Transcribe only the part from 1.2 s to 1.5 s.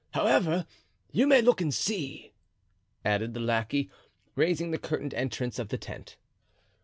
may